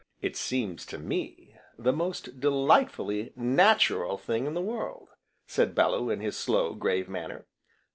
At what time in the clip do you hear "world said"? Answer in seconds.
4.59-5.75